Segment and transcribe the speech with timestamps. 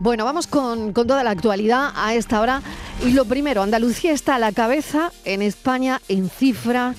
[0.00, 2.62] Bueno, vamos con, toda la actualidad a esta hora.
[3.04, 6.94] Y lo primero, Andalucía está a la cabeza en España en cifra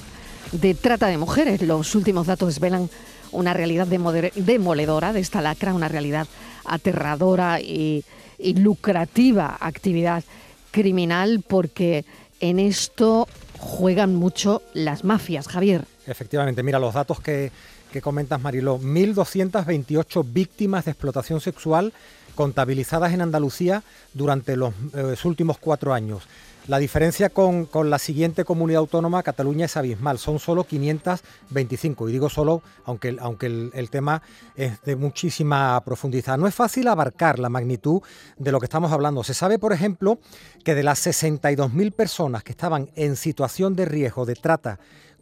[0.52, 1.62] de trata de mujeres.
[1.62, 2.90] Los últimos datos desvelan
[3.32, 6.28] una realidad demoledora de esta lacra, una realidad
[6.66, 8.04] aterradora y,
[8.38, 10.26] y lucrativa actividad
[10.72, 12.04] criminal porque
[12.42, 13.30] en esto
[13.60, 15.86] juegan mucho las mafias, Javier.
[16.06, 17.52] Efectivamente, mira los datos que,
[17.94, 18.78] que comentas, Mariló.
[18.78, 21.94] 1.228 víctimas de explotación sexual
[22.40, 23.84] contabilizadas en Andalucía
[24.14, 26.24] durante los, eh, últimos cuatro años.
[26.70, 30.20] La diferencia con, la siguiente comunidad autónoma, Cataluña, es abismal.
[30.20, 32.08] Son solo 525.
[32.08, 34.22] Y digo solo, aunque, aunque el, tema
[34.56, 36.38] es de muchísima profundidad.
[36.38, 38.02] No es fácil abarcar la magnitud
[38.38, 39.22] de lo que estamos hablando.
[39.26, 40.20] Se sabe, por ejemplo,
[40.64, 44.80] que de las 62.000 personas que estaban en situación de riesgo de trata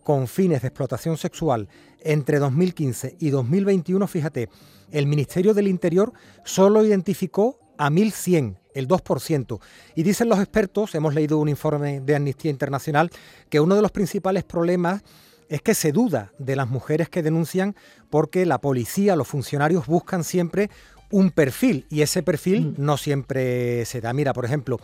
[0.08, 1.68] con fines de explotación sexual
[2.00, 4.48] entre 2015 y 2021, fíjate,
[4.90, 6.14] el Ministerio del Interior
[6.46, 9.60] solo identificó a 1.100, el 2%.
[9.96, 13.12] Y dicen los expertos, hemos leído un informe de Amnistía Internacional,
[13.50, 15.04] que uno de los principales problemas
[15.50, 17.76] es que se duda de las mujeres que denuncian
[18.10, 20.70] porque la policía, los funcionarios buscan siempre
[21.12, 22.82] un perfil y ese perfil mm.
[22.82, 24.14] no siempre se da.
[24.14, 24.80] Mira, por ejemplo,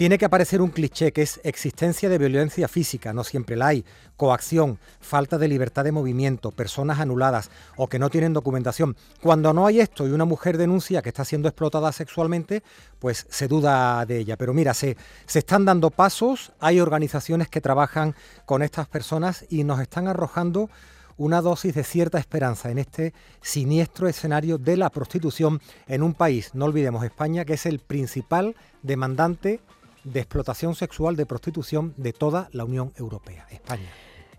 [0.00, 3.84] tiene que aparecer un cliché que es existencia de violencia física, no siempre la hay,
[4.16, 8.96] coacción, falta de libertad de movimiento, personas anuladas o que no tienen documentación.
[9.20, 12.62] Cuando no hay esto y una mujer denuncia que está siendo explotada sexualmente,
[12.98, 14.38] pues se duda de ella.
[14.38, 18.14] Pero mira, se, se están dando pasos, hay organizaciones que trabajan
[18.46, 20.70] con estas personas y nos están arrojando
[21.18, 23.12] una dosis de cierta esperanza en este
[23.42, 28.56] siniestro escenario de la prostitución en un país, no olvidemos España, que es el principal
[28.82, 29.60] demandante
[30.04, 33.88] de explotación sexual, de prostitución de toda la Unión Europea, España.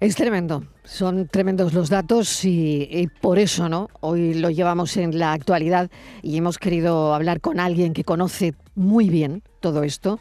[0.02, 3.88] Es tremendo, son tremendos los datos y, por eso ¿no?
[4.00, 5.92] hoy lo llevamos en la actualidad
[6.23, 10.20] y hemos querido hablar con alguien que conoce muy bien todo esto.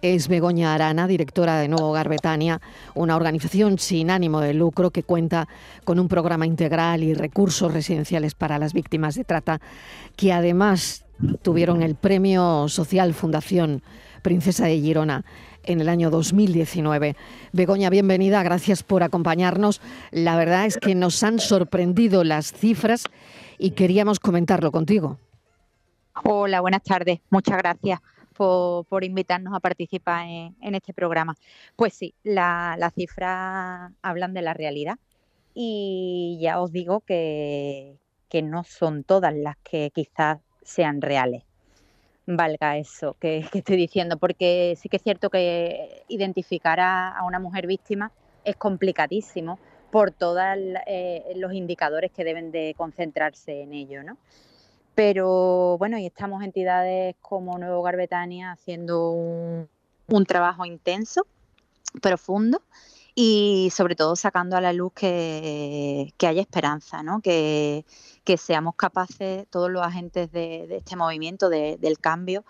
[0.00, 2.60] Es Begoña Arana, directora de Nuevo Hogar Betania,
[2.94, 5.48] una organización sin ánimo de lucro que cuenta
[5.82, 9.60] con un programa integral y recursos residenciales para las víctimas de trata,
[10.14, 11.04] que además
[11.42, 13.82] tuvieron el Premio Social Fundación
[14.22, 15.24] Princesa de Girona
[15.64, 17.16] en el año 2019.
[17.52, 19.80] Begoña, bienvenida, gracias por acompañarnos.
[20.10, 23.04] La verdad es que nos han sorprendido las cifras
[23.58, 25.18] y queríamos comentarlo contigo.
[26.24, 27.20] Hola, buenas tardes.
[27.30, 28.00] Muchas gracias
[28.36, 31.34] por, invitarnos a participar en, este programa.
[31.74, 34.98] Pues sí, las cifras hablan de la realidad
[35.54, 37.96] y ya os digo que,
[38.28, 41.45] que no son todas las que quizás sean reales
[42.26, 47.66] valga eso que, estoy diciendo, porque sí que es cierto que identificar a, una mujer
[47.66, 48.12] víctima
[48.44, 49.58] es complicadísimo
[49.90, 50.42] por todos
[50.86, 54.18] eh, los indicadores que deben de concentrarse en ello, ¿no?
[54.94, 59.68] Pero bueno, y estamos entidades como Nuevo Garbetania haciendo un,
[60.26, 61.26] trabajo intenso,
[62.00, 62.62] profundo,
[63.14, 67.20] y sobre todo sacando a la luz que, haya esperanza, ¿no?
[67.20, 67.84] que,
[68.36, 72.44] seamos capaces, todos los agentes de, este movimiento, del cambio,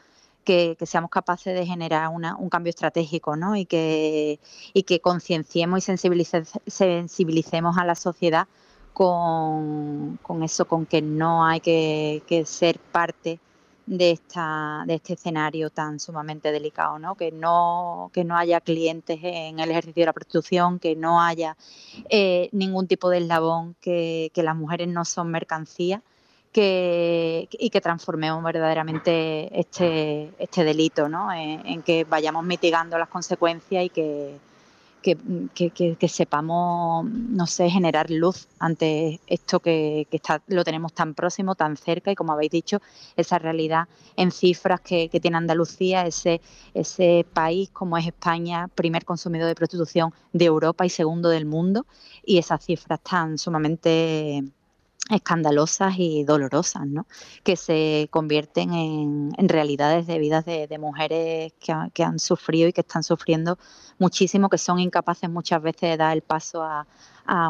[0.44, 3.56] que, seamos capaces de generar un cambio estratégico ¿no?
[3.56, 4.40] y que,
[4.72, 5.96] y que concienciemos y
[6.70, 8.48] sensibilicemos a la sociedad
[8.94, 13.40] con, eso, con que no hay que, que ser parte
[13.86, 17.14] de, esta, de este escenario tan sumamente delicado, ¿no?
[17.14, 21.56] Que, no, que no haya clientes en el ejercicio de la prostitución, que no haya
[22.10, 26.02] eh, ningún tipo de eslabón, que, que, las mujeres no son mercancía
[26.52, 31.32] que, y que transformemos verdaderamente este, este delito, ¿no?
[31.32, 34.38] en que vayamos mitigando las consecuencias y que,
[35.14, 41.76] que, sepamos, no sé, generar luz ante esto que, está, lo tenemos tan próximo, tan
[41.76, 42.80] cerca y como habéis dicho,
[43.16, 46.40] esa realidad en cifras que, tiene Andalucía, ese,
[46.74, 51.86] ese país como es España, primer consumidor de prostitución de Europa y segundo del mundo,
[52.24, 54.44] y esas cifras tan sumamente
[55.10, 57.06] escandalosas y dolorosas, ¿no?
[57.44, 63.02] que se convierten en, realidades de vidas de, mujeres que, han sufrido y que están
[63.02, 63.58] sufriendo
[63.98, 66.86] muchísimo, que son incapaces muchas veces de dar el paso a,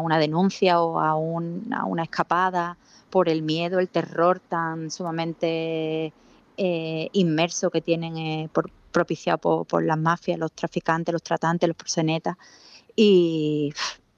[0.01, 2.77] una denuncia o a, una escapada
[3.11, 6.13] por el miedo, el terror tan sumamente
[6.57, 8.51] eh, inmerso que tienen eh,
[8.91, 12.37] propiciado por, por, las mafias, los traficantes, los tratantes, los prosenetas.
[12.95, 13.75] Y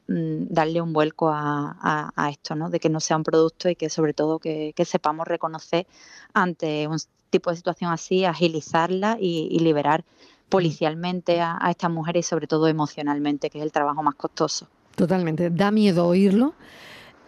[0.08, 2.70] darle un vuelco a, esto, ¿no?
[2.70, 5.86] de que no sea un producto y que sobre todo que, sepamos reconocer
[6.32, 6.98] ante un
[7.30, 10.04] tipo de situación así, agilizarla y, liberar
[10.48, 14.66] policialmente a, estas mujeres y sobre todo emocionalmente, que es el trabajo más costoso.
[14.96, 16.54] Totalmente, da miedo oírlo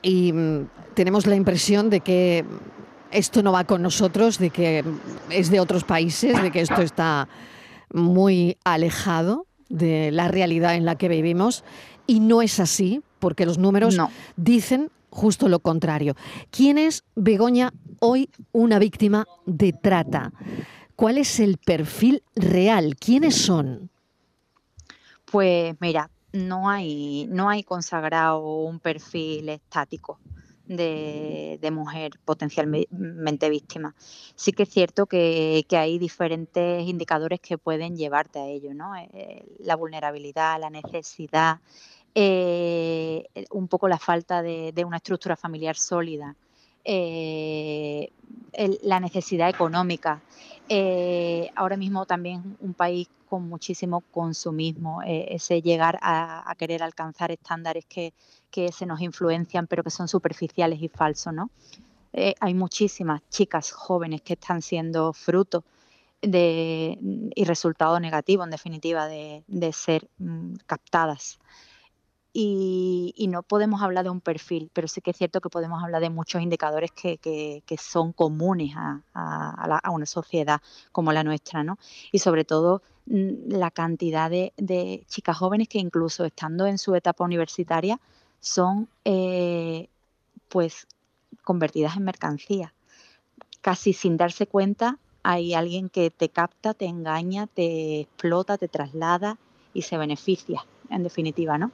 [0.02, 2.46] y mm, tenemos la impresión de que
[3.10, 4.84] esto no va con nosotros, de que
[5.28, 7.28] es de otros países, de que esto está
[7.92, 11.64] muy alejado de la realidad en la que vivimos
[12.10, 13.96] y no es así, porque los números
[14.34, 16.16] dicen justo lo contrario.
[16.50, 20.32] ¿Quién es Begoña hoy una víctima de trata?
[20.96, 22.96] ¿Cuál es el perfil real?
[22.96, 23.90] ¿Quiénes son?
[25.30, 30.18] Pues mira, no hay, no hay consagrado un perfil estático
[30.76, 33.94] de, mujer potencialmente víctima.
[34.34, 38.94] Sí que es cierto que, hay diferentes indicadores que pueden llevarte a ello, ¿no?
[38.96, 41.60] Eh, la vulnerabilidad, la necesidad,
[42.14, 46.34] eh, un poco la falta de, una estructura familiar sólida,
[46.84, 48.10] eh,
[48.82, 50.20] la necesidad económica.
[51.54, 58.12] ahora mismo también un país con muchísimo consumismo, ese llegar a, querer alcanzar estándares que,
[58.72, 61.50] se nos influencian, pero que son superficiales y falsos, ¿no?
[62.12, 65.62] Eh, hay muchísimas chicas jóvenes que están siendo fruto
[66.22, 71.38] y resultado negativo, en definitiva, de, ser mm, captadas.
[72.32, 76.00] Y, no podemos hablar de un perfil, pero sí que es cierto que podemos hablar
[76.00, 80.60] de muchos indicadores que, son comunes a, una sociedad
[80.92, 81.78] como la nuestra, ¿no?
[82.12, 86.94] Y sobre todo mm, la cantidad de, de chicas jóvenes que incluso estando en su
[86.94, 88.00] etapa universitaria
[88.40, 89.88] son eh,
[90.48, 90.86] pues
[91.42, 92.74] convertidas en mercancía.
[93.60, 99.38] Casi sin darse cuenta hay alguien que te capta, te engaña, te explota, te traslada
[99.74, 101.70] y se beneficia, en definitiva, ¿no?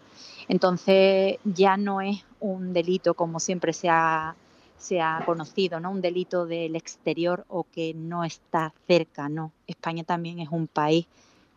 [0.48, 4.36] Entonces ya no es un delito como siempre se ha,
[4.78, 5.90] se ha conocido, ¿no?
[5.90, 9.52] Un delito del exterior o que no está cerca, ¿no?
[9.66, 11.06] España también es un país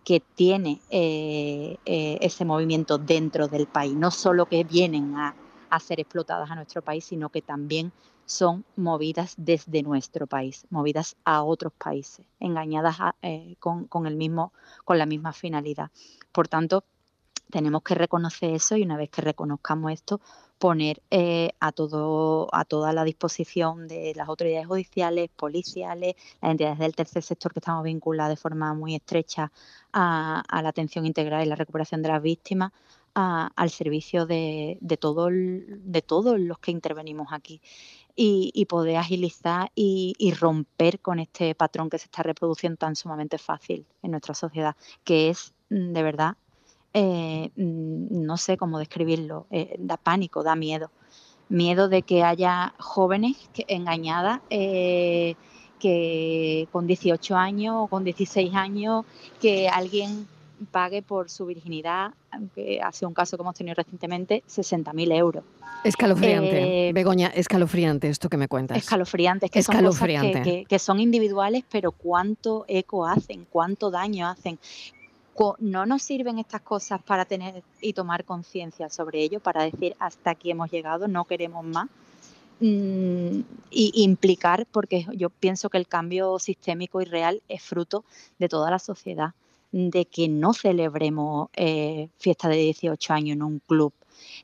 [0.04, 5.36] que tiene eh, eh, ese movimiento dentro del país, no solo que vienen a,
[5.80, 7.92] ser explotadas a nuestro país, sino que también
[8.26, 14.52] son movidas desde nuestro país, movidas a otros países, engañadas eh, con, con, el mismo,
[14.84, 15.92] con la misma finalidad.
[16.32, 16.84] Por tanto,
[17.50, 20.22] tenemos que reconocer eso y una vez que reconozcamos esto,
[20.58, 26.80] poner eh, a todo a toda la disposición de las autoridades judiciales, policiales, las entidades
[26.80, 29.52] del tercer sector que estamos vinculadas de forma muy estrecha
[29.94, 32.72] a, la atención integral y la recuperación de las víctimas,
[33.16, 37.62] al servicio de, de, de todos los que intervenimos aquí.
[38.22, 43.38] Y, poder agilizar y, y, romper con este patrón que se está reproduciendo tan sumamente
[43.38, 44.76] fácil en nuestra sociedad,
[45.06, 46.36] que es mm, de verdad
[46.94, 50.92] eh, no sé cómo describirlo, eh, da pánico, da miedo.
[51.50, 55.36] Miedo de que haya jóvenes que, engañadas eh,
[55.80, 59.06] que con 18 años o con 16 años,
[59.42, 60.28] que alguien
[60.72, 62.12] pague por su virginidad,
[62.54, 65.44] que ha sido un caso que hemos tenido recientemente, 60.000 euros.
[65.84, 68.78] Escalofriante, Begoña, escalofriante esto que me cuentas.
[68.78, 70.10] Escalofriantes, que son cosas
[70.68, 74.60] que, son individuales, pero cuánto eco hacen, cuánto daño hacen,
[75.60, 80.32] no nos sirven estas cosas para tener y tomar conciencia sobre ello, para decir hasta
[80.32, 81.88] aquí hemos llegado, no queremos más.
[82.62, 83.42] Mm,
[83.72, 88.04] y implicar, porque yo pienso que el cambio sistémico y real es fruto
[88.38, 89.34] de toda la sociedad,
[89.72, 93.94] de que no celebremos eh, fiesta de 18 años en un club,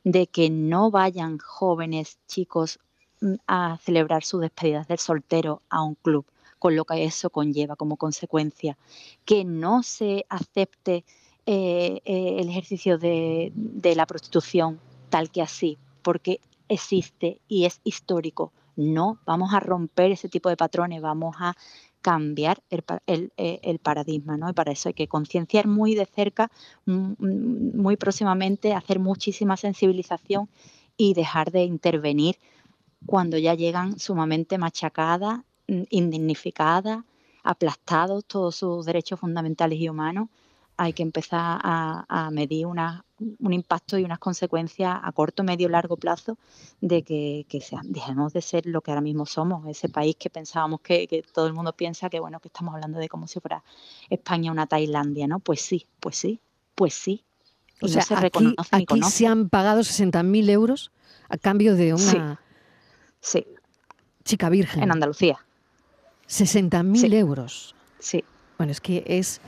[0.02, 2.78] de que no vayan jóvenes chicos
[3.20, 6.24] mm, a celebrar sus despedidas del soltero a un club,
[6.58, 8.76] con lo que eso conlleva como consecuencia,
[9.24, 11.04] que no se acepte
[11.46, 13.52] eh, eh, el ejercicio de,
[13.94, 14.80] la prostitución
[15.10, 18.52] tal que así, porque existe y es histórico.
[18.74, 21.54] No, vamos a romper ese tipo de patrones, vamos a
[22.02, 22.62] cambiar
[23.06, 24.50] el, eh, paradigma, ¿no?
[24.50, 26.50] Y para eso hay que concienciar muy de cerca,
[26.84, 30.48] muy próximamente, hacer muchísima sensibilización
[30.96, 32.38] y dejar de intervenir
[33.06, 37.04] cuando ya llegan sumamente machacadas indignificadas,
[37.42, 40.28] aplastados todos sus derechos fundamentales y humanos,
[40.76, 46.36] hay que empezar a, medir un impacto y unas consecuencias a corto, medio, largo plazo
[46.80, 50.80] de que, que dejemos de ser lo que ahora mismo somos, ese país que pensábamos
[50.80, 53.62] que, todo el mundo piensa que bueno que estamos hablando de como si fuera
[54.10, 55.40] España una Tailandia, ¿no?
[55.40, 56.40] Pues sí, pues sí,
[56.74, 57.24] pues sí.
[57.80, 60.92] o sea, se aquí, aquí se han pagado 60.000 euros
[61.28, 62.38] a cambio de una
[63.20, 63.46] sí.
[64.24, 64.82] chica virgen.
[64.82, 65.45] En Andalucía.
[66.28, 67.74] 60.000 euros.
[67.98, 68.24] Sí.
[68.58, 69.40] Bueno, es que es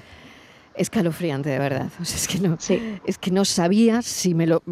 [0.78, 1.90] escalofriante, de verdad.
[2.00, 2.56] es, que no,
[3.04, 4.62] es que no sabía si, me lo,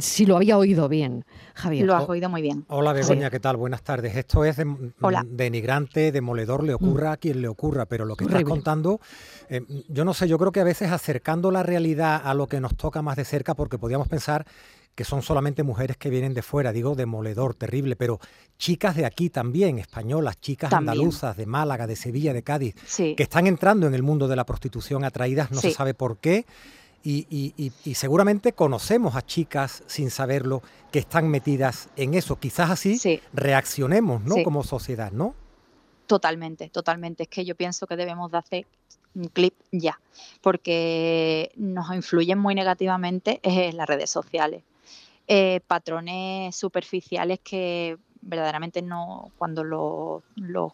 [0.00, 1.86] si lo había oído bien, Javier.
[1.86, 2.64] Lo has oído muy bien.
[2.68, 3.56] Hola, Begoña, ¿qué tal?
[3.56, 4.16] Buenas tardes.
[4.16, 4.56] Esto es
[5.26, 9.00] denigrante, demoledor, le ocurra a quien le ocurra, pero lo que estás contando,
[9.48, 12.60] eh, yo no sé, yo creo que a veces acercando la realidad a lo que
[12.60, 14.44] nos toca más de cerca, porque podríamos pensar
[14.98, 18.18] que son solamente mujeres que vienen de fuera, digo demoledor, terrible, pero
[18.58, 23.46] chicas de aquí también, españolas, chicas andaluzas, de Málaga, de Sevilla, de Cádiz, que están
[23.46, 26.46] entrando en el mundo de la prostitución atraídas, no se sabe por qué,
[27.04, 32.40] y, seguramente conocemos a chicas sin saberlo que están metidas en eso.
[32.40, 34.42] Quizás así reaccionemos, ¿no?
[34.42, 35.36] Como sociedad, ¿no?
[36.08, 37.22] Totalmente, totalmente.
[37.22, 38.66] Es que yo pienso que debemos de hacer
[39.14, 40.00] un clip ya,
[40.40, 44.64] porque nos influyen muy negativamente en las redes sociales.
[45.30, 50.72] Eh, patrones superficiales que verdaderamente no, cuando los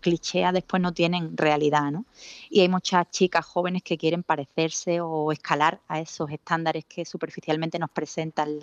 [0.00, 2.04] clichés después no tienen realidad, ¿no?
[2.50, 7.78] Y hay muchas chicas jóvenes que quieren parecerse o escalar a esos estándares que superficialmente
[7.78, 8.58] nos presentan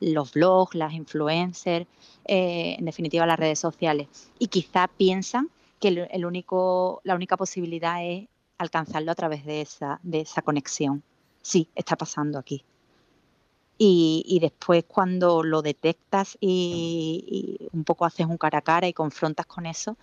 [0.00, 1.86] los blogs, las influencers,
[2.26, 4.08] eh, en definitiva las redes sociales.
[4.38, 5.48] Y quizá piensan
[5.80, 8.28] que el, único, la única posibilidad es
[8.58, 11.02] alcanzarlo a través de esa, de esa conexión.
[11.40, 12.62] Sí, está pasando aquí.
[13.78, 18.94] Y, después cuando lo detectas y, y, un poco haces un cara a cara y
[18.94, 19.96] confrontas con eso,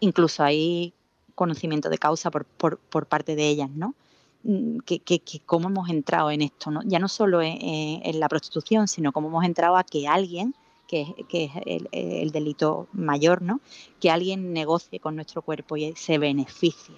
[0.00, 0.94] incluso hay
[1.40, 3.94] conocimiento de causa por, por, parte de ellas, ¿no?
[4.42, 6.80] Mm, que, que, cómo hemos entrado en esto, ¿no?
[6.84, 10.54] ya no solo en, la prostitución, sino cómo hemos entrado a que alguien,
[10.86, 11.52] que, que es
[11.92, 13.60] el, delito mayor, ¿no?
[14.00, 16.96] que alguien negocie con nuestro cuerpo y se beneficie.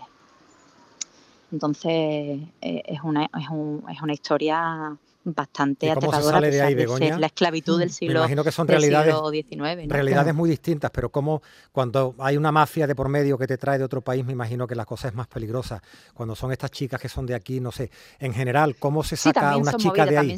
[1.53, 7.79] Entonces, eh, es, una, es, un, es una historia bastante aterradora de ahí, la esclavitud
[7.79, 9.89] del siglo, Me imagino que son realidades, XIX.
[9.89, 13.79] Realidades muy distintas, pero como cuando hay una mafia de por medio que te trae
[13.79, 15.83] de otro país, me imagino que la cosa es más peligrosa.
[16.15, 19.57] Cuando son estas chicas que son de aquí, no sé, en general, ¿cómo se saca
[19.57, 20.37] una chica de ahí?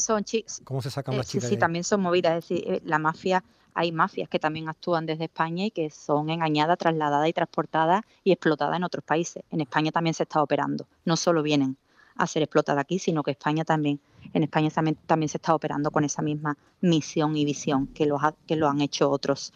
[0.64, 2.38] ¿Cómo se saca una eh, chica sí, también son movidas.
[2.38, 3.42] Es decir, eh, la mafia
[3.74, 8.30] hay mafias que también actúan desde España y que son engañadas, trasladadas y transportadas y
[8.30, 9.42] explotadas en otros países.
[9.50, 11.76] En España también se está operando, no solo vienen
[12.16, 13.98] a ser explotada aquí, sino que España también,
[14.34, 18.18] en España también, también se está operando con esa misma misión y visión que lo,
[18.46, 19.52] que lo han hecho otros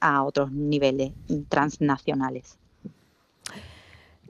[0.00, 1.12] a, otros niveles
[1.48, 2.58] transnacionales.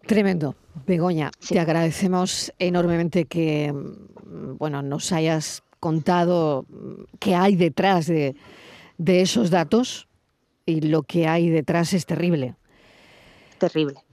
[0.06, 0.54] Tremendo.
[0.86, 3.72] Begoña, te agradecemos enormemente que
[4.58, 6.66] bueno, nos hayas contado
[7.20, 8.34] qué hay detrás de,
[8.98, 10.08] de esos datos
[10.66, 12.56] y lo que hay detrás es terrible.
[13.58, 14.04] Terrible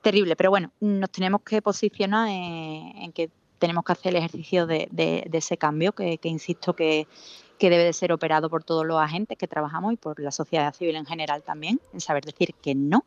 [0.00, 0.36] terrible.
[0.36, 3.30] Pero bueno, nos tenemos que posicionar en, que
[3.60, 4.88] tenemos que hacer el ejercicio de,
[5.32, 7.06] ese cambio, que, insisto que,
[7.60, 10.96] debe de ser operado por todos los agentes que trabajamos y por la sociedad civil
[10.96, 13.04] en general también, en saber decir que no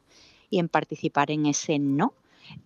[0.49, 2.13] y en participar en ese no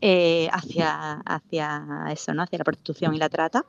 [0.02, 2.44] eh, hacia, hacia eso, ¿no?
[2.44, 3.66] hacia la prostitución y la trata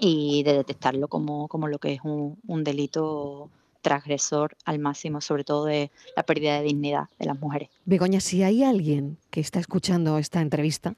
[0.00, 3.50] y de detectarlo como, lo que es un delito
[3.82, 7.68] transgresor al máximo, sobre todo de la pérdida de dignidad de las mujeres.
[7.84, 10.94] Begoña, si hay alguien que está escuchando esta entrevista,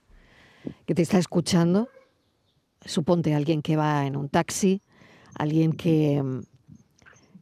[0.87, 1.89] que te está escuchando,
[2.85, 4.83] suponte alguien que va en un taxi,
[5.35, 6.23] alguien que,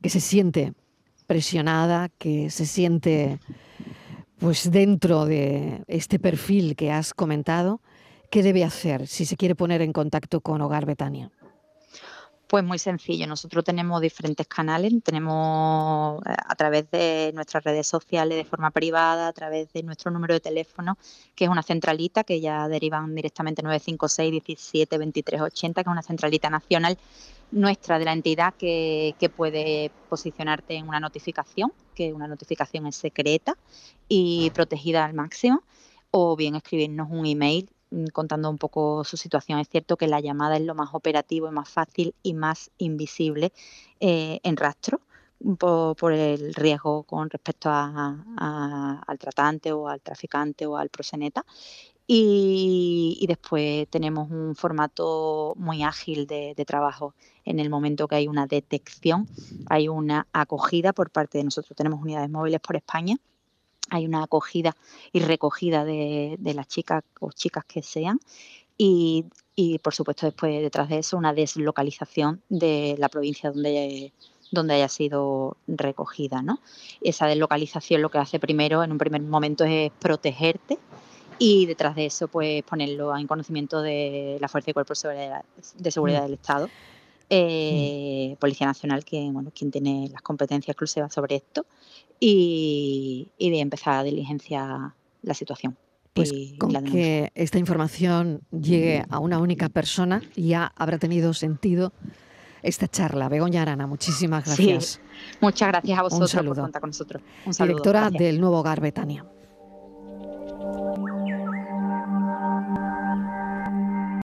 [0.00, 0.72] que se siente
[1.26, 3.38] presionada, que se siente
[4.38, 7.80] pues dentro de este perfil que has comentado,
[8.30, 11.30] ¿qué debe hacer si se quiere poner en contacto con Hogar Betania?
[12.52, 18.36] Pues muy sencillo, nosotros tenemos diferentes canales, tenemos eh, a través de nuestras redes sociales
[18.36, 20.98] de forma privada, a través de nuestro número de teléfono,
[21.34, 26.02] que es una centralita que ya derivan directamente 956 17 23 80, que es una
[26.02, 26.98] centralita nacional
[27.52, 32.96] nuestra de la entidad que, que puede posicionarte en una notificación, que una notificación es
[32.96, 33.56] secreta
[34.10, 35.62] y protegida al máximo,
[36.10, 37.70] o bien escribirnos un email
[38.12, 39.58] contando un poco su situación.
[39.58, 43.52] Es cierto que la llamada es lo más operativo y más fácil y más invisible
[44.00, 45.00] eh, en rastro
[45.58, 51.44] por, el riesgo con respecto al tratante o al traficante o al proseneta.
[52.06, 57.14] Y, después tenemos un formato muy ágil de, trabajo.
[57.44, 59.28] En el momento que hay una detección,
[59.68, 61.76] hay una acogida por parte de nosotros.
[61.76, 63.16] Tenemos unidades móviles por España
[63.92, 64.74] hay una acogida
[65.12, 68.18] y recogida de, las chicas o chicas que sean
[68.78, 69.26] y,
[69.82, 74.12] por supuesto después detrás de eso una deslocalización de la provincia donde
[74.50, 76.60] donde haya sido recogida, ¿no?
[77.00, 80.78] Esa deslocalización lo que hace primero, en un primer momento, es protegerte
[81.38, 86.20] y detrás de eso, pues ponerlo en conocimiento de la Fuerza y Cuerpo de Seguridad
[86.20, 86.24] mm.
[86.24, 86.68] del Estado,
[87.34, 88.36] eh, mm.
[88.38, 91.64] Policía Nacional, que bueno, quien tiene las competencias exclusivas sobre esto,
[92.20, 95.78] y, de empezar a diligenciar la situación.
[96.12, 101.94] Pues con que esta información llegue a una única persona, ya habrá tenido sentido
[102.62, 103.30] esta charla.
[103.30, 105.00] Begoña Arana, muchísimas gracias.
[105.40, 107.22] muchas gracias a vosotros por contar con nosotros.
[107.58, 109.24] Directora del Nuevo Hogar Betania.